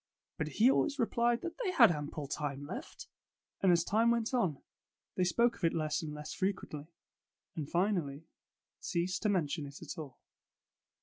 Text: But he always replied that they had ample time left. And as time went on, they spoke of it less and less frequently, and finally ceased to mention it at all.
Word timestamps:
But 0.39 0.47
he 0.57 0.71
always 0.71 0.97
replied 0.97 1.41
that 1.41 1.59
they 1.59 1.69
had 1.69 1.91
ample 1.91 2.25
time 2.25 2.65
left. 2.65 3.07
And 3.61 3.71
as 3.71 3.83
time 3.83 4.09
went 4.09 4.33
on, 4.33 4.57
they 5.15 5.23
spoke 5.23 5.55
of 5.57 5.63
it 5.63 5.75
less 5.75 6.01
and 6.01 6.11
less 6.11 6.33
frequently, 6.33 6.87
and 7.55 7.69
finally 7.69 8.25
ceased 8.79 9.21
to 9.21 9.29
mention 9.29 9.67
it 9.67 9.79
at 9.79 9.99
all. 9.99 10.17